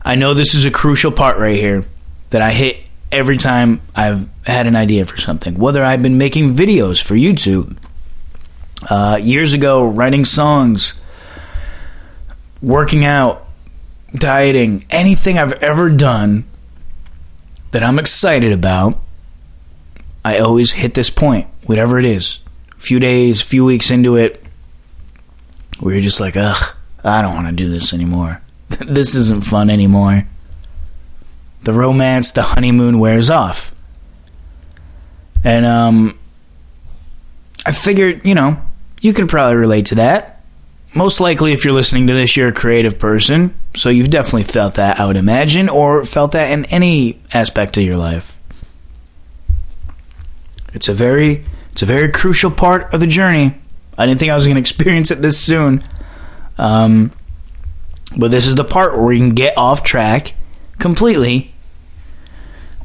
I 0.04 0.16
know 0.16 0.34
this 0.34 0.54
is 0.54 0.66
a 0.66 0.72
crucial 0.72 1.12
part 1.12 1.38
right 1.38 1.56
here 1.56 1.86
that 2.30 2.42
I 2.42 2.52
hit 2.52 2.87
every 3.12 3.38
time 3.38 3.82
I've 3.96 4.30
had 4.46 4.68
an 4.68 4.76
idea 4.76 5.06
for 5.06 5.18
something. 5.18 5.56
Whether 5.58 5.84
I've 5.84 6.02
been 6.02 6.18
making 6.18 6.54
videos 6.54 7.02
for 7.02 7.16
YouTube, 7.16 7.78
uh, 8.90 9.20
years 9.22 9.54
ago, 9.54 9.86
writing 9.86 10.26
songs, 10.26 11.02
working 12.62 13.06
out, 13.06 13.48
dieting, 14.14 14.86
anything 14.90 15.38
I've 15.38 15.54
ever 15.64 15.90
done 15.90 16.46
that 17.72 17.84
I'm 17.84 18.00
excited 18.00 18.52
about, 18.52 19.00
I 20.24 20.40
always 20.40 20.72
hit 20.72 20.94
this 20.94 21.10
point, 21.10 21.48
whatever 21.66 22.00
it 22.00 22.06
is. 22.06 22.42
A 22.78 22.80
few 22.80 23.00
days, 23.00 23.42
few 23.42 23.66
weeks 23.66 23.90
into 23.90 24.16
it, 24.16 24.44
where 25.80 25.96
you're 25.96 26.04
just 26.04 26.20
like, 26.20 26.36
ugh, 26.36 26.76
I 27.04 27.22
don't 27.22 27.36
want 27.36 27.48
to 27.48 27.54
do 27.54 27.70
this 27.70 27.94
anymore. 27.94 28.42
this 28.68 29.16
isn't 29.16 29.44
fun 29.44 29.70
anymore 29.70 30.28
the 31.68 31.74
romance, 31.74 32.32
the 32.32 32.42
honeymoon 32.42 32.98
wears 32.98 33.30
off. 33.30 33.76
And 35.44 35.66
um, 35.66 36.18
I 37.66 37.74
figured, 37.74 38.26
you 38.26 38.36
know, 38.36 38.58
you 39.02 39.12
could 39.12 39.28
probably 39.28 39.58
relate 39.58 39.88
to 39.88 39.96
that. 39.96 40.42
Most 40.96 41.20
likely, 41.20 41.52
if 41.52 41.66
you're 41.66 41.74
listening 41.74 42.08
to 42.08 42.14
this, 42.14 42.38
you're 42.38 42.48
a 42.48 42.54
creative 42.54 42.98
person, 42.98 43.54
so 43.76 43.90
you've 43.90 44.10
definitely 44.10 44.46
felt 44.46 44.76
that, 44.76 44.98
I 44.98 45.06
would 45.06 45.18
imagine, 45.18 45.68
or 45.68 46.06
felt 46.06 46.32
that 46.32 46.52
in 46.52 46.64
any 46.66 47.22
aspect 47.34 47.76
of 47.76 47.84
your 47.84 47.98
life. 47.98 48.42
It's 50.74 50.88
a 50.88 50.94
very, 50.94 51.44
it's 51.74 51.82
a 51.82 51.86
very 51.86 52.10
crucial 52.14 52.50
part 52.50 52.94
of 52.94 53.02
the 53.02 53.08
journey. 53.08 53.58
I 53.98 54.06
didn't 54.06 54.22
think 54.22 54.32
I 54.32 54.36
was 54.36 54.46
going 54.46 54.56
to 54.56 54.62
experience 54.62 55.12
it 55.12 55.22
this 55.22 55.38
soon, 55.38 55.84
um, 56.58 57.12
but 58.16 58.32
this 58.32 58.48
is 58.48 58.56
the 58.56 58.64
part 58.64 58.98
where 58.98 59.12
you 59.12 59.20
can 59.20 59.36
get 59.36 59.58
off 59.58 59.84
track 59.84 60.34
completely 60.80 61.54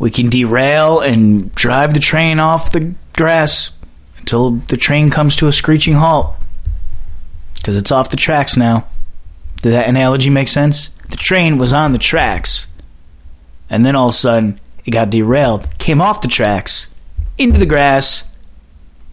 we 0.02 0.10
can 0.10 0.28
derail 0.28 0.98
and 0.98 1.54
drive 1.54 1.94
the 1.94 2.00
train 2.00 2.40
off 2.40 2.72
the 2.72 2.92
grass 3.12 3.70
until 4.18 4.50
the 4.50 4.76
train 4.76 5.10
comes 5.10 5.36
to 5.36 5.46
a 5.46 5.52
screeching 5.52 5.94
halt. 5.94 6.34
Because 7.54 7.76
it's 7.76 7.92
off 7.92 8.10
the 8.10 8.16
tracks 8.16 8.56
now. 8.56 8.88
Did 9.62 9.70
that 9.70 9.86
analogy 9.86 10.28
make 10.28 10.48
sense? 10.48 10.90
The 11.10 11.16
train 11.16 11.56
was 11.56 11.72
on 11.72 11.92
the 11.92 12.00
tracks. 12.00 12.66
And 13.70 13.86
then 13.86 13.94
all 13.94 14.08
of 14.08 14.14
a 14.14 14.16
sudden, 14.16 14.58
it 14.84 14.90
got 14.90 15.10
derailed, 15.10 15.68
came 15.78 16.00
off 16.00 16.20
the 16.20 16.26
tracks, 16.26 16.88
into 17.38 17.60
the 17.60 17.64
grass. 17.64 18.24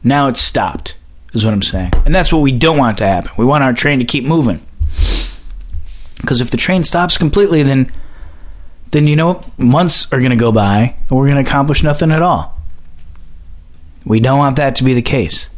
Now 0.03 0.27
it's 0.27 0.41
stopped, 0.41 0.97
is 1.33 1.45
what 1.45 1.53
I'm 1.53 1.61
saying. 1.61 1.91
And 2.03 2.15
that's 2.15 2.33
what 2.33 2.41
we 2.41 2.51
don't 2.51 2.79
want 2.79 2.97
to 2.97 3.07
happen. 3.07 3.29
We 3.37 3.45
want 3.45 3.63
our 3.63 3.73
train 3.73 3.99
to 3.99 4.05
keep 4.05 4.23
moving. 4.23 4.65
Because 6.19 6.41
if 6.41 6.49
the 6.49 6.57
train 6.57 6.83
stops 6.83 7.15
completely, 7.15 7.61
then 7.61 7.91
then 8.91 9.07
you 9.07 9.15
know 9.15 9.41
months 9.57 10.11
are 10.11 10.19
going 10.19 10.31
to 10.31 10.35
go 10.35 10.51
by 10.51 10.95
and 11.09 11.11
we're 11.17 11.27
going 11.27 11.43
to 11.43 11.49
accomplish 11.49 11.83
nothing 11.83 12.11
at 12.11 12.21
all. 12.21 12.57
We 14.05 14.19
don't 14.19 14.39
want 14.39 14.55
that 14.57 14.77
to 14.77 14.83
be 14.83 14.93
the 14.93 15.01
case. 15.01 15.49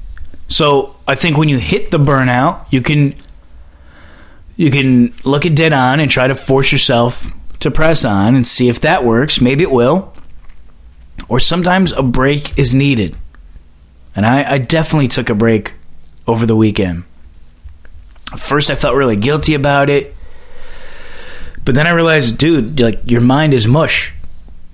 So 0.47 0.95
I 1.07 1.15
think 1.15 1.38
when 1.38 1.47
you 1.47 1.57
hit 1.57 1.91
the 1.91 1.97
burnout, 1.97 2.65
you 2.71 2.81
can 2.81 3.15
you 4.57 4.69
can 4.69 5.13
look 5.23 5.45
at 5.45 5.55
dead 5.55 5.73
on 5.73 6.00
and 6.00 6.11
try 6.11 6.27
to 6.27 6.35
force 6.35 6.71
yourself 6.71 7.31
to 7.61 7.71
press 7.71 8.03
on 8.03 8.35
and 8.35 8.47
see 8.47 8.67
if 8.67 8.81
that 8.81 9.05
works. 9.05 9.39
Maybe 9.39 9.63
it 9.63 9.71
will. 9.71 10.13
Or 11.29 11.39
sometimes 11.39 11.91
a 11.93 12.03
break 12.03 12.57
is 12.59 12.75
needed. 12.75 13.15
And 14.15 14.25
I, 14.25 14.53
I 14.53 14.57
definitely 14.57 15.07
took 15.07 15.29
a 15.29 15.35
break 15.35 15.73
over 16.27 16.45
the 16.45 16.55
weekend. 16.55 17.05
At 18.33 18.39
First, 18.39 18.69
I 18.69 18.75
felt 18.75 18.95
really 18.95 19.15
guilty 19.15 19.53
about 19.53 19.89
it. 19.89 20.15
But 21.65 21.75
then 21.75 21.88
I 21.88 21.91
realized, 21.91 22.38
dude, 22.38 22.80
like 22.80 23.10
your 23.10 23.22
mind 23.22 23.53
is 23.53 23.68
mush. 23.68 24.13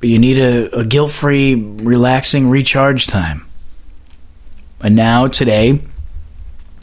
You 0.01 0.19
need 0.19 0.37
a, 0.37 0.79
a 0.79 0.85
guilt 0.85 1.11
free, 1.11 1.55
relaxing 1.55 2.49
recharge 2.49 3.07
time. 3.07 3.45
And 4.79 4.95
now, 4.95 5.27
today, 5.27 5.81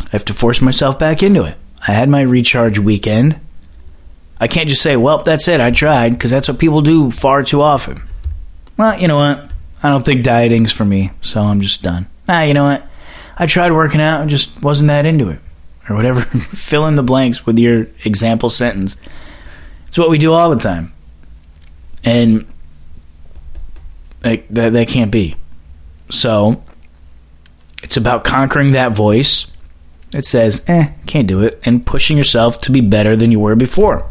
I 0.00 0.08
have 0.10 0.24
to 0.26 0.34
force 0.34 0.60
myself 0.60 0.98
back 0.98 1.22
into 1.22 1.44
it. 1.44 1.56
I 1.86 1.92
had 1.92 2.08
my 2.08 2.22
recharge 2.22 2.78
weekend. 2.78 3.38
I 4.40 4.48
can't 4.48 4.68
just 4.68 4.82
say, 4.82 4.96
well, 4.96 5.18
that's 5.22 5.46
it, 5.46 5.60
I 5.60 5.70
tried, 5.70 6.10
because 6.10 6.30
that's 6.30 6.48
what 6.48 6.58
people 6.58 6.82
do 6.82 7.10
far 7.10 7.44
too 7.44 7.62
often. 7.62 8.02
Well, 8.76 8.98
you 8.98 9.06
know 9.06 9.16
what? 9.16 9.48
I 9.82 9.90
don't 9.90 10.04
think 10.04 10.24
dieting's 10.24 10.72
for 10.72 10.84
me, 10.84 11.12
so 11.20 11.42
I'm 11.42 11.60
just 11.60 11.82
done. 11.82 12.06
Ah, 12.28 12.42
you 12.42 12.54
know 12.54 12.64
what? 12.64 12.86
I 13.36 13.46
tried 13.46 13.72
working 13.72 14.00
out 14.00 14.20
and 14.20 14.30
just 14.30 14.62
wasn't 14.62 14.88
that 14.88 15.06
into 15.06 15.28
it. 15.28 15.40
Or 15.88 15.94
whatever. 15.94 16.20
Fill 16.40 16.86
in 16.86 16.94
the 16.94 17.02
blanks 17.02 17.46
with 17.46 17.58
your 17.58 17.86
example 18.04 18.50
sentence. 18.50 18.96
It's 19.94 19.98
what 20.00 20.10
we 20.10 20.18
do 20.18 20.32
all 20.32 20.50
the 20.50 20.56
time. 20.56 20.92
And 22.02 22.46
like 24.24 24.48
that 24.48 24.72
that 24.72 24.88
can't 24.88 25.12
be. 25.12 25.36
So 26.10 26.64
it's 27.80 27.96
about 27.96 28.24
conquering 28.24 28.72
that 28.72 28.90
voice 28.90 29.46
that 30.10 30.24
says, 30.24 30.64
eh, 30.66 30.90
can't 31.06 31.28
do 31.28 31.42
it, 31.42 31.60
and 31.64 31.86
pushing 31.86 32.16
yourself 32.16 32.60
to 32.62 32.72
be 32.72 32.80
better 32.80 33.14
than 33.14 33.30
you 33.30 33.38
were 33.38 33.54
before. 33.54 34.04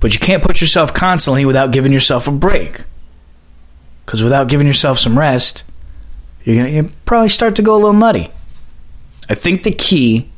But 0.00 0.12
you 0.12 0.18
can't 0.18 0.42
push 0.42 0.60
yourself 0.60 0.92
constantly 0.92 1.44
without 1.44 1.70
giving 1.70 1.92
yourself 1.92 2.26
a 2.26 2.32
break. 2.32 2.82
Because 4.04 4.24
without 4.24 4.48
giving 4.48 4.66
yourself 4.66 4.98
some 4.98 5.16
rest, 5.16 5.62
you're 6.42 6.56
going 6.56 6.88
to 6.88 6.92
probably 7.04 7.28
start 7.28 7.54
to 7.54 7.62
go 7.62 7.74
a 7.74 7.76
little 7.76 7.92
nutty. 7.92 8.28
I 9.28 9.34
think 9.34 9.62
the 9.62 9.70
key 9.70 10.28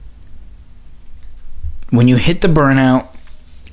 when 1.88 2.06
you 2.06 2.16
hit 2.16 2.42
the 2.42 2.48
burnout 2.48 3.08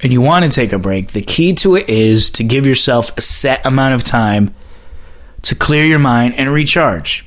and 0.03 0.12
you 0.12 0.22
want 0.22 0.46
to 0.46 0.51
take 0.51 0.74
a 0.74 0.79
break, 0.79 1.12
the 1.12 1.22
key 1.22 1.53
to 1.55 1.75
it 1.75 1.89
is 1.89 2.31
to 2.31 2.43
give 2.43 2.65
yourself 2.65 3.15
a 3.17 3.22
set 3.22 3.65
amount 3.65 3.96
of 3.96 4.03
time 4.03 4.53
to 5.43 5.55
clear 5.55 5.86
your 5.86 6.00
mind 6.00 6.36
and 6.36 6.51
recharge. 6.51 7.25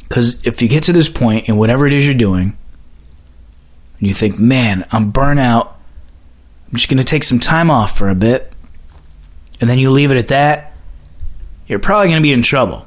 Because 0.00 0.44
if 0.46 0.62
you 0.62 0.68
get 0.68 0.84
to 0.84 0.92
this 0.92 1.08
point 1.08 1.48
in 1.48 1.56
whatever 1.56 1.86
it 1.86 1.92
is 1.92 2.06
you're 2.06 2.14
doing, 2.14 2.56
and 3.98 4.08
you 4.08 4.14
think, 4.14 4.38
man, 4.38 4.86
I'm 4.92 5.10
burnt 5.10 5.40
out, 5.40 5.78
I'm 6.68 6.76
just 6.76 6.88
going 6.88 6.98
to 6.98 7.04
take 7.04 7.24
some 7.24 7.40
time 7.40 7.70
off 7.70 7.96
for 7.96 8.08
a 8.08 8.14
bit, 8.14 8.52
and 9.60 9.68
then 9.68 9.78
you 9.78 9.90
leave 9.90 10.10
it 10.10 10.16
at 10.16 10.28
that, 10.28 10.72
you're 11.66 11.78
probably 11.78 12.08
going 12.08 12.18
to 12.18 12.22
be 12.22 12.32
in 12.32 12.42
trouble 12.42 12.86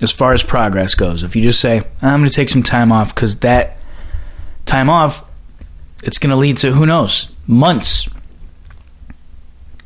as 0.00 0.12
far 0.12 0.32
as 0.34 0.42
progress 0.42 0.94
goes. 0.94 1.22
If 1.22 1.34
you 1.34 1.42
just 1.42 1.60
say, 1.60 1.82
I'm 2.02 2.20
going 2.20 2.28
to 2.28 2.34
take 2.34 2.48
some 2.48 2.62
time 2.62 2.92
off 2.92 3.14
because 3.14 3.40
that 3.40 3.78
time 4.66 4.90
off, 4.90 5.28
it's 6.02 6.18
going 6.18 6.30
to 6.30 6.36
lead 6.36 6.58
to 6.58 6.72
who 6.72 6.86
knows, 6.86 7.28
months. 7.50 8.08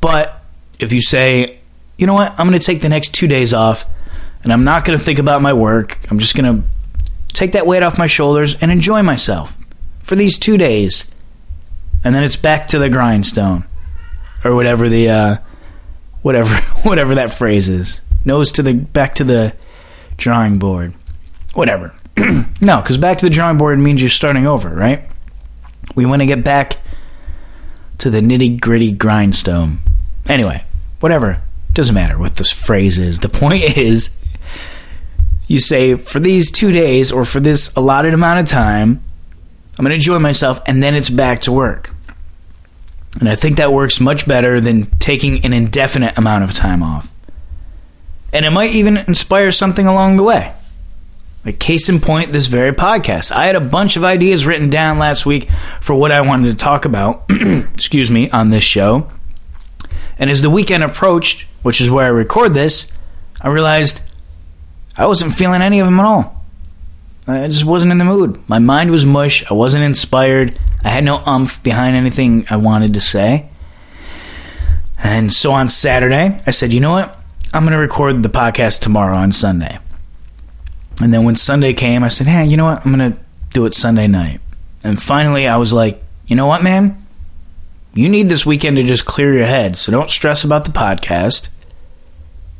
But 0.01 0.43
if 0.79 0.93
you 0.93 1.01
say, 1.01 1.59
you 1.97 2.07
know 2.07 2.15
what, 2.15 2.39
I'm 2.39 2.47
going 2.47 2.59
to 2.59 2.65
take 2.65 2.83
the 2.83 2.89
next 2.89 3.15
two 3.15 3.27
days 3.27 3.55
off 3.55 3.87
and 4.43 4.53
I'm 4.53 4.65
not 4.65 4.85
going 4.85 4.99
to 4.99 5.03
think 5.03 5.19
about 5.19 5.41
my 5.41 5.55
work, 5.55 5.99
I'm 6.11 6.19
just 6.19 6.37
going 6.37 6.63
to 6.63 6.69
take 7.33 7.53
that 7.53 7.67
weight 7.67 7.83
off 7.83 7.97
my 7.97 8.07
shoulders 8.07 8.55
and 8.61 8.71
enjoy 8.71 9.03
myself 9.03 9.57
for 10.03 10.15
these 10.15 10.39
two 10.39 10.59
days. 10.59 11.11
And 12.05 12.15
then 12.15 12.23
it's 12.23 12.37
back 12.37 12.69
to 12.69 12.79
the 12.79 12.91
grindstone 12.91 13.65
or 14.45 14.55
whatever 14.55 14.91
the, 14.91 15.09
uh, 15.09 15.37
whatever, 16.21 16.55
whatever 16.83 17.15
that 17.15 17.33
phrase 17.33 17.71
is. 17.71 18.03
Nose 18.27 18.53
to 18.53 18.63
the, 18.63 18.75
back 18.75 19.15
to 19.17 19.25
the 19.25 19.57
drawing 20.19 20.59
board. 20.59 20.95
Whatever. 21.55 21.95
no, 22.61 22.81
because 22.83 22.99
back 22.99 23.19
to 23.19 23.27
the 23.27 23.31
drawing 23.31 23.57
board 23.57 23.79
means 23.79 24.03
you're 24.03 24.11
starting 24.11 24.47
over, 24.47 24.69
right? 24.69 25.09
We 25.95 26.05
want 26.05 26.21
to 26.21 26.27
get 26.27 26.45
back 26.45 26.77
to 27.99 28.11
the 28.11 28.21
nitty 28.21 28.61
gritty 28.61 28.93
grindstone. 28.93 29.79
Anyway, 30.27 30.65
whatever. 31.01 31.43
Doesn't 31.73 31.95
matter 31.95 32.19
what 32.19 32.37
this 32.37 32.53
phrase 32.53 32.99
is. 32.99 33.21
The 33.21 33.29
point 33.29 33.65
is, 33.77 34.17
you 35.47 35.59
say, 35.59 35.95
for 35.95 36.21
these 36.21 36.51
two 36.51 36.73
days 36.73 37.13
or 37.13 37.25
for 37.25 37.41
this 37.41 37.75
allotted 37.75 38.15
amount 38.15 38.41
of 38.41 38.47
time, 38.47 39.03
I'm 39.79 39.85
going 39.85 39.91
to 39.91 39.97
enjoy 39.97 40.19
myself, 40.21 40.63
and 40.67 40.83
then 40.83 40.95
it's 40.95 41.11
back 41.11 41.41
to 41.43 41.53
work. 41.53 41.95
And 43.19 43.29
I 43.29 43.35
think 43.35 43.57
that 43.57 43.73
works 43.73 44.01
much 44.01 44.27
better 44.27 44.61
than 44.61 44.87
taking 44.99 45.45
an 45.45 45.53
indefinite 45.53 46.17
amount 46.17 46.45
of 46.45 46.53
time 46.55 46.83
off. 46.83 47.11
And 48.33 48.45
it 48.45 48.51
might 48.51 48.73
even 48.73 48.97
inspire 48.97 49.53
something 49.53 49.87
along 49.87 50.17
the 50.17 50.23
way. 50.25 50.53
Like, 51.45 51.59
case 51.59 51.89
in 51.89 52.01
point, 52.01 52.33
this 52.33 52.47
very 52.47 52.73
podcast. 52.73 53.31
I 53.31 53.47
had 53.47 53.55
a 53.57 53.61
bunch 53.61 53.97
of 53.97 54.05
ideas 54.05 54.47
written 54.47 54.71
down 54.71 54.99
last 54.99 55.27
week 55.27 55.51
for 55.81 55.95
what 55.95 56.11
I 56.11 56.23
wanted 56.23 56.51
to 56.51 56.57
talk 56.57 56.85
about, 56.85 57.25
excuse 57.31 58.11
me, 58.11 58.31
on 58.31 58.51
this 58.51 58.65
show. 58.65 59.09
And 60.19 60.31
as 60.31 60.41
the 60.41 60.51
weekend 60.51 60.83
approached, 60.83 61.47
which 61.63 61.81
is 61.81 61.91
where 61.91 62.05
I 62.05 62.09
record 62.09 62.55
this, 62.55 62.91
I 63.41 63.49
realized 63.49 64.01
I 64.97 65.07
wasn't 65.07 65.35
feeling 65.35 65.61
any 65.61 65.81
of 65.81 65.87
them 65.87 65.99
at 65.99 66.07
all. 66.07 66.45
I 67.27 67.49
just 67.49 67.65
wasn't 67.65 67.93
in 67.93 67.99
the 67.99 68.05
mood. 68.05 68.47
My 68.49 68.59
mind 68.59 68.91
was 68.91 69.05
mush. 69.07 69.51
I 69.51 69.55
wasn't 69.55 69.85
inspired. 69.85 70.59
I 70.83 70.91
had 70.91 71.05
no 71.05 71.23
umph 71.25 71.63
behind 71.63 71.97
anything 71.97 72.47
I 72.51 72.57
wanted 72.57 72.95
to 72.95 73.01
say. 73.01 73.49
And 74.99 75.33
so 75.33 75.53
on 75.53 75.69
Saturday, 75.69 76.41
I 76.47 76.51
said, 76.51 76.73
you 76.73 76.81
know 76.81 76.91
what? 76.93 77.19
I'm 77.53 77.63
going 77.63 77.73
to 77.73 77.79
record 77.79 78.23
the 78.23 78.29
podcast 78.29 78.81
tomorrow 78.81 79.17
on 79.17 79.33
Sunday. 79.33 79.79
And 81.01 81.13
then 81.13 81.25
when 81.25 81.37
Sunday 81.37 81.73
came, 81.73 82.05
I 82.05 82.09
said, 82.09 82.27
hey, 82.27 82.45
you 82.47 82.57
know 82.57 82.67
what? 82.67 82.85
I'm 82.85 82.95
going 82.95 83.13
to 83.13 83.19
do 83.53 83.67
it 83.67 83.75
Sunday 83.75 84.07
night. 84.07 84.41
And 84.83 85.03
finally, 85.03 85.49
I 85.49 85.57
was 85.57 85.73
like, 85.73 86.03
you 86.27 86.37
know 86.37 86.47
what, 86.47 86.63
man? 86.63 87.07
You 87.95 88.09
need 88.09 88.29
this 88.29 88.45
weekend 88.45 88.77
to 88.77 88.83
just 88.83 89.05
clear 89.05 89.35
your 89.35 89.47
head. 89.47 89.77
So 89.77 89.93
don't 89.93 90.11
stress 90.11 90.45
about 90.45 90.65
the 90.65 90.71
podcast 90.71 91.49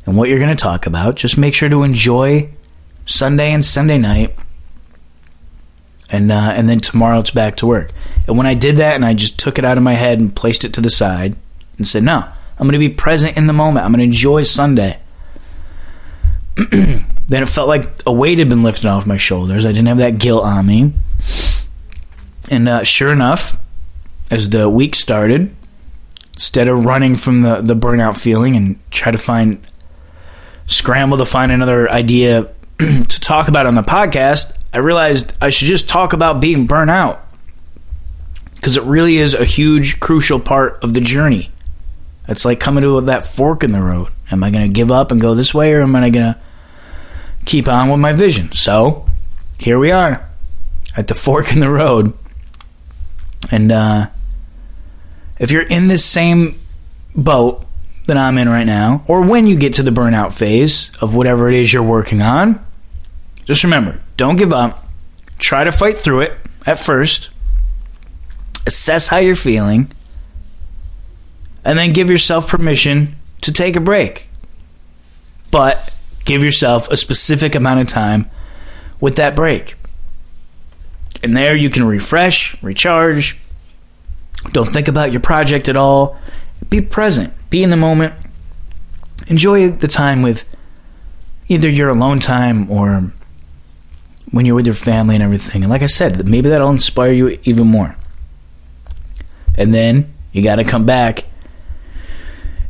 and 0.05 0.17
what 0.17 0.29
you're 0.29 0.39
going 0.39 0.49
to 0.49 0.55
talk 0.55 0.85
about. 0.85 1.15
Just 1.15 1.37
make 1.37 1.53
sure 1.53 1.69
to 1.69 1.83
enjoy 1.83 2.49
Sunday 3.05 3.51
and 3.51 3.63
Sunday 3.63 3.97
night. 3.97 4.35
And, 6.09 6.31
uh, 6.31 6.53
and 6.55 6.69
then 6.69 6.79
tomorrow 6.79 7.19
it's 7.19 7.31
back 7.31 7.57
to 7.57 7.65
work. 7.65 7.91
And 8.27 8.37
when 8.37 8.47
I 8.47 8.53
did 8.53 8.77
that 8.77 8.95
and 8.95 9.05
I 9.05 9.13
just 9.13 9.39
took 9.39 9.57
it 9.57 9.65
out 9.65 9.77
of 9.77 9.83
my 9.83 9.93
head 9.93 10.19
and 10.19 10.35
placed 10.35 10.63
it 10.63 10.73
to 10.75 10.81
the 10.81 10.89
side 10.89 11.35
and 11.77 11.87
said, 11.87 12.03
no, 12.03 12.27
I'm 12.57 12.67
going 12.67 12.73
to 12.73 12.79
be 12.79 12.89
present 12.89 13.37
in 13.37 13.47
the 13.47 13.53
moment. 13.53 13.85
I'm 13.85 13.91
going 13.91 13.99
to 13.99 14.05
enjoy 14.05 14.43
Sunday. 14.43 14.99
then 17.27 17.41
it 17.41 17.49
felt 17.49 17.67
like 17.67 18.01
a 18.05 18.11
weight 18.11 18.39
had 18.39 18.49
been 18.49 18.61
lifted 18.61 18.85
off 18.85 19.07
my 19.07 19.17
shoulders. 19.17 19.65
I 19.65 19.69
didn't 19.69 19.87
have 19.87 19.97
that 19.97 20.19
guilt 20.19 20.43
on 20.43 20.65
me. 20.65 20.93
And 22.51 22.69
uh, 22.69 22.83
sure 22.83 23.11
enough, 23.11 23.57
as 24.29 24.49
the 24.51 24.69
week 24.69 24.95
started, 24.95 25.55
instead 26.33 26.67
of 26.67 26.85
running 26.85 27.15
from 27.15 27.41
the, 27.41 27.61
the 27.61 27.75
burnout 27.75 28.17
feeling 28.17 28.55
and 28.55 28.79
try 28.91 29.11
to 29.11 29.17
find, 29.17 29.65
scramble 30.67 31.17
to 31.17 31.25
find 31.25 31.51
another 31.51 31.89
idea 31.89 32.53
to 32.77 33.19
talk 33.19 33.47
about 33.47 33.65
on 33.65 33.73
the 33.73 33.81
podcast, 33.81 34.55
I 34.71 34.77
realized 34.77 35.33
I 35.41 35.49
should 35.49 35.67
just 35.67 35.89
talk 35.89 36.13
about 36.13 36.39
being 36.39 36.67
burnt 36.67 36.91
out. 36.91 37.21
Because 38.55 38.77
it 38.77 38.83
really 38.83 39.17
is 39.17 39.33
a 39.33 39.45
huge, 39.45 39.99
crucial 39.99 40.39
part 40.39 40.83
of 40.83 40.93
the 40.93 41.01
journey. 41.01 41.51
It's 42.27 42.45
like 42.45 42.59
coming 42.59 42.83
to 42.83 43.01
that 43.01 43.25
fork 43.25 43.63
in 43.63 43.71
the 43.71 43.81
road. 43.81 44.09
Am 44.31 44.43
I 44.43 44.49
going 44.49 44.67
to 44.67 44.73
give 44.73 44.91
up 44.91 45.11
and 45.11 45.21
go 45.21 45.35
this 45.35 45.53
way, 45.53 45.73
or 45.73 45.81
am 45.81 45.95
I 45.95 46.09
going 46.09 46.33
to 46.33 46.39
keep 47.45 47.67
on 47.67 47.89
with 47.89 47.99
my 47.99 48.13
vision? 48.13 48.51
So, 48.51 49.05
here 49.59 49.79
we 49.79 49.91
are 49.91 50.27
at 50.95 51.07
the 51.07 51.15
fork 51.15 51.51
in 51.51 51.59
the 51.59 51.69
road. 51.69 52.13
And 53.51 53.71
uh, 53.71 54.07
if 55.39 55.51
you're 55.51 55.63
in 55.63 55.87
this 55.87 56.03
same 56.03 56.59
boat 57.15 57.65
that 58.07 58.17
I'm 58.17 58.37
in 58.37 58.49
right 58.49 58.65
now, 58.65 59.03
or 59.07 59.21
when 59.21 59.47
you 59.47 59.57
get 59.57 59.73
to 59.75 59.83
the 59.83 59.91
burnout 59.91 60.33
phase 60.33 60.91
of 61.01 61.15
whatever 61.15 61.49
it 61.49 61.55
is 61.55 61.71
you're 61.71 61.83
working 61.83 62.21
on, 62.21 62.65
just 63.45 63.63
remember 63.63 64.01
don't 64.17 64.37
give 64.37 64.53
up. 64.53 64.87
Try 65.37 65.63
to 65.65 65.71
fight 65.71 65.97
through 65.97 66.21
it 66.21 66.37
at 66.65 66.79
first. 66.79 67.29
Assess 68.65 69.07
how 69.07 69.17
you're 69.17 69.35
feeling 69.35 69.91
and 71.65 71.77
then 71.77 71.91
give 71.91 72.09
yourself 72.09 72.47
permission 72.47 73.15
to 73.41 73.51
take 73.51 73.75
a 73.75 73.79
break. 73.79 74.29
But 75.51 75.93
give 76.25 76.43
yourself 76.43 76.89
a 76.91 76.97
specific 76.97 77.55
amount 77.55 77.79
of 77.79 77.87
time 77.87 78.29
with 78.99 79.15
that 79.15 79.35
break. 79.35 79.75
And 81.23 81.35
there 81.35 81.55
you 81.55 81.69
can 81.69 81.85
refresh, 81.85 82.61
recharge. 82.61 83.39
Don't 84.51 84.71
think 84.71 84.87
about 84.87 85.11
your 85.11 85.21
project 85.21 85.69
at 85.69 85.77
all. 85.77 86.19
Be 86.69 86.81
present, 86.81 87.33
be 87.49 87.63
in 87.63 87.69
the 87.69 87.77
moment. 87.77 88.13
Enjoy 89.27 89.69
the 89.69 89.87
time 89.87 90.21
with 90.21 90.55
either 91.47 91.69
your 91.69 91.89
alone 91.89 92.19
time 92.19 92.69
or 92.69 93.11
when 94.31 94.45
you're 94.45 94.55
with 94.55 94.65
your 94.65 94.75
family 94.75 95.15
and 95.15 95.23
everything. 95.23 95.63
And 95.63 95.69
like 95.69 95.81
I 95.81 95.87
said, 95.87 96.27
maybe 96.27 96.49
that'll 96.49 96.69
inspire 96.69 97.11
you 97.11 97.39
even 97.43 97.67
more. 97.67 97.95
And 99.57 99.73
then 99.73 100.13
you 100.31 100.43
got 100.43 100.55
to 100.55 100.63
come 100.63 100.85
back 100.85 101.25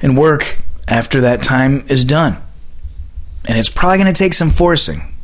and 0.02 0.18
work 0.18 0.62
after 0.88 1.22
that 1.22 1.42
time 1.42 1.86
is 1.88 2.06
done. 2.06 2.42
And 3.48 3.58
it's 3.58 3.70
probably 3.70 3.98
going 3.98 4.14
to 4.14 4.18
take 4.18 4.34
some 4.34 4.50
forcing, 4.50 5.16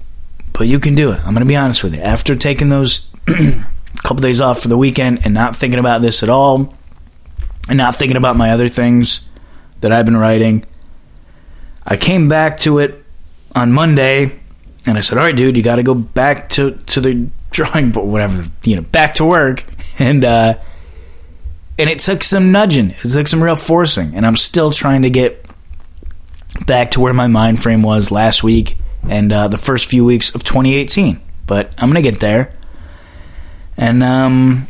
but 0.54 0.68
you 0.68 0.80
can 0.80 0.96
do 0.96 1.12
it. 1.12 1.20
I'm 1.20 1.34
going 1.34 1.40
to 1.40 1.46
be 1.46 1.56
honest 1.56 1.84
with 1.84 1.96
you. 1.96 2.01
After 2.01 2.36
taking 2.36 2.70
those 2.70 3.08
couple 4.04 4.22
days 4.22 4.42
off 4.42 4.62
for 4.62 4.68
the 4.68 4.78
weekend 4.78 5.25
and 5.25 5.34
not 5.34 5.56
thinking 5.56 5.80
about 5.80 6.01
this 6.01 6.24
at 6.24 6.30
all, 6.30 6.74
and 7.70 7.78
not 7.78 7.96
thinking 7.96 8.18
about 8.18 8.36
my 8.36 8.51
other 8.51 8.68
things 8.68 9.22
that 9.82 9.92
I've 9.92 10.06
been 10.06 10.18
writing, 10.18 10.66
I 11.86 11.98
came 11.98 12.30
back 12.30 12.58
to 12.60 12.80
it 12.80 13.04
on 13.56 13.72
Monday 13.72 14.40
and 14.86 14.98
I 14.98 15.01
said, 15.01 15.18
"All 15.18 15.24
right, 15.24 15.36
dude, 15.36 15.58
you 15.58 15.63
got 15.63 15.75
to 15.75 15.84
go 15.84 15.94
back 15.94 16.50
to 16.50 16.72
to 16.72 17.01
the 17.01 17.30
drawing 17.51 17.92
board, 17.92 18.08
whatever, 18.10 18.46
you 18.63 18.75
know, 18.75 18.82
back 18.82 19.16
to 19.16 19.25
work." 19.25 19.66
And 20.00 20.25
uh, 20.25 20.58
and 21.78 21.90
it 21.90 22.00
took 22.00 22.24
some 22.24 22.51
nudging, 22.51 22.92
it 22.92 23.10
took 23.12 23.28
some 23.28 23.44
real 23.44 23.56
forcing, 23.56 24.16
and 24.16 24.25
I'm 24.25 24.38
still 24.38 24.72
trying 24.72 25.04
to 25.04 25.12
get 25.12 25.40
back 26.65 26.91
to 26.91 27.00
where 27.00 27.13
my 27.13 27.27
mind 27.27 27.62
frame 27.62 27.84
was 27.84 28.12
last 28.12 28.44
week 28.44 28.77
and 29.10 29.32
uh, 29.32 29.48
the 29.48 29.58
first 29.58 29.89
few 29.89 30.06
weeks 30.06 30.34
of 30.36 30.44
2018. 30.44 31.20
But 31.48 31.72
I'm 31.77 31.89
gonna 31.89 32.01
get 32.01 32.20
there, 32.20 32.53
and 33.77 34.03
um, 34.03 34.68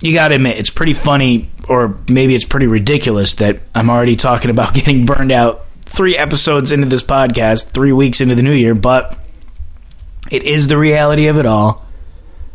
you 0.00 0.12
got 0.12 0.28
to 0.28 0.36
admit, 0.36 0.58
it's 0.58 0.70
pretty 0.70 0.94
funny, 0.94 1.50
or 1.68 1.98
maybe 2.08 2.34
it's 2.34 2.44
pretty 2.44 2.66
ridiculous 2.66 3.34
that 3.34 3.60
I'm 3.74 3.90
already 3.90 4.16
talking 4.16 4.50
about 4.50 4.74
getting 4.74 5.06
burned 5.06 5.32
out 5.32 5.66
three 5.82 6.16
episodes 6.16 6.72
into 6.72 6.86
this 6.86 7.02
podcast, 7.02 7.70
three 7.70 7.92
weeks 7.92 8.20
into 8.20 8.34
the 8.34 8.42
new 8.42 8.52
year, 8.52 8.74
but 8.74 9.18
it 10.30 10.42
is 10.42 10.68
the 10.68 10.76
reality 10.76 11.28
of 11.28 11.38
it 11.38 11.46
all. 11.46 11.84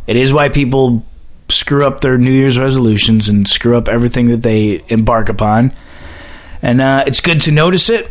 It 0.07 0.15
is 0.15 0.33
why 0.33 0.49
people 0.49 1.05
screw 1.47 1.85
up 1.85 2.01
their 2.01 2.17
New 2.17 2.31
Year's 2.31 2.59
resolutions 2.59 3.29
and 3.29 3.47
screw 3.47 3.77
up 3.77 3.87
everything 3.87 4.27
that 4.27 4.43
they 4.43 4.83
embark 4.87 5.29
upon. 5.29 5.71
And 6.61 6.81
uh, 6.81 7.03
it's 7.07 7.21
good 7.21 7.41
to 7.41 7.51
notice 7.51 7.89
it, 7.89 8.09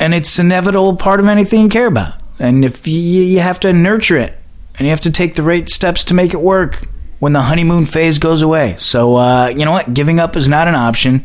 and 0.00 0.14
it's 0.14 0.38
inevitable 0.38 0.96
part 0.96 1.20
of 1.20 1.28
anything 1.28 1.62
you 1.62 1.68
care 1.68 1.86
about. 1.86 2.14
And 2.38 2.64
if 2.64 2.86
you, 2.86 3.00
you 3.00 3.40
have 3.40 3.60
to 3.60 3.72
nurture 3.72 4.16
it, 4.16 4.38
and 4.76 4.86
you 4.86 4.90
have 4.90 5.00
to 5.02 5.10
take 5.10 5.34
the 5.34 5.42
right 5.42 5.68
steps 5.68 6.04
to 6.04 6.14
make 6.14 6.34
it 6.34 6.40
work 6.40 6.88
when 7.18 7.32
the 7.32 7.42
honeymoon 7.42 7.84
phase 7.84 8.18
goes 8.18 8.42
away. 8.42 8.76
So, 8.78 9.16
uh, 9.16 9.48
you 9.48 9.64
know 9.64 9.72
what? 9.72 9.92
Giving 9.92 10.20
up 10.20 10.36
is 10.36 10.48
not 10.48 10.68
an 10.68 10.76
option. 10.76 11.24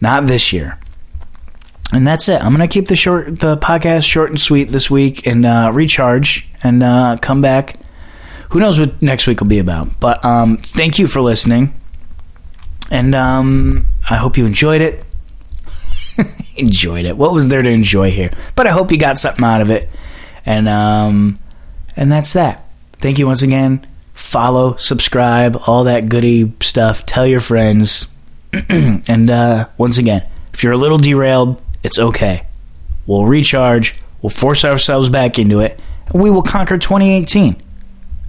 Not 0.00 0.28
this 0.28 0.52
year. 0.52 0.78
And 1.92 2.06
that's 2.06 2.28
it. 2.28 2.40
I'm 2.42 2.52
gonna 2.52 2.68
keep 2.68 2.86
the 2.86 2.96
short, 2.96 3.40
the 3.40 3.56
podcast 3.56 4.04
short 4.04 4.30
and 4.30 4.40
sweet 4.40 4.70
this 4.70 4.90
week, 4.90 5.26
and 5.26 5.46
uh, 5.46 5.70
recharge 5.72 6.48
and 6.62 6.82
uh, 6.82 7.16
come 7.20 7.40
back. 7.40 7.80
Who 8.50 8.60
knows 8.60 8.78
what 8.78 9.00
next 9.02 9.26
week 9.26 9.40
will 9.40 9.48
be 9.48 9.58
about? 9.58 9.98
But 9.98 10.24
um, 10.24 10.58
thank 10.58 10.98
you 10.98 11.06
for 11.06 11.20
listening, 11.20 11.74
and 12.90 13.14
um, 13.14 13.86
I 14.08 14.16
hope 14.16 14.36
you 14.36 14.44
enjoyed 14.44 14.82
it. 14.82 15.02
Enjoyed 16.58 17.04
it. 17.04 17.16
What 17.16 17.32
was 17.32 17.48
there 17.48 17.62
to 17.62 17.68
enjoy 17.68 18.10
here? 18.10 18.30
But 18.54 18.66
I 18.66 18.70
hope 18.70 18.90
you 18.90 18.98
got 18.98 19.18
something 19.18 19.44
out 19.44 19.60
of 19.60 19.70
it, 19.70 19.88
and 20.44 20.68
um, 20.68 21.38
and 21.96 22.10
that's 22.10 22.32
that. 22.34 22.68
Thank 22.94 23.18
you 23.18 23.26
once 23.26 23.42
again. 23.42 23.86
Follow, 24.12 24.76
subscribe, 24.76 25.56
all 25.66 25.84
that 25.84 26.08
goody 26.08 26.52
stuff. 26.60 27.06
Tell 27.06 27.26
your 27.26 27.40
friends, 27.40 28.06
and 28.52 29.30
uh, 29.30 29.68
once 29.78 29.98
again, 29.98 30.28
if 30.52 30.64
you're 30.64 30.72
a 30.72 30.78
little 30.78 30.98
derailed 30.98 31.62
it's 31.82 31.98
okay. 31.98 32.46
We'll 33.06 33.26
recharge, 33.26 33.98
we'll 34.20 34.30
force 34.30 34.64
ourselves 34.64 35.08
back 35.08 35.38
into 35.38 35.60
it, 35.60 35.78
and 36.12 36.22
we 36.22 36.30
will 36.30 36.42
conquer 36.42 36.78
2018. 36.78 37.54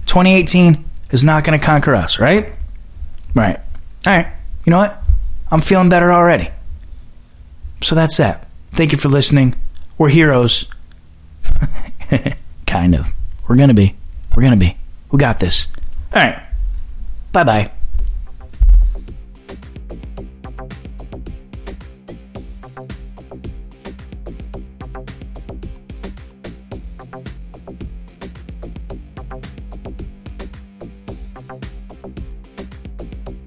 2018 0.06 0.84
is 1.10 1.24
not 1.24 1.44
going 1.44 1.58
to 1.58 1.64
conquer 1.64 1.94
us, 1.94 2.18
right? 2.18 2.52
Right. 3.34 3.58
All 4.06 4.16
right. 4.16 4.26
You 4.64 4.70
know 4.70 4.78
what? 4.78 5.02
I'm 5.50 5.60
feeling 5.60 5.88
better 5.88 6.12
already. 6.12 6.50
So 7.82 7.94
that's 7.94 8.16
that. 8.18 8.48
Thank 8.72 8.92
you 8.92 8.98
for 8.98 9.08
listening. 9.08 9.54
We're 9.98 10.08
heroes. 10.08 10.66
kind 12.66 12.94
of. 12.94 13.06
We're 13.48 13.56
going 13.56 13.68
to 13.68 13.74
be. 13.74 13.96
We're 14.34 14.42
going 14.42 14.58
to 14.58 14.64
be. 14.64 14.76
We 15.10 15.18
got 15.18 15.40
this. 15.40 15.66
All 16.14 16.22
right. 16.22 16.42
Bye 17.32 17.44
bye. 17.44 17.70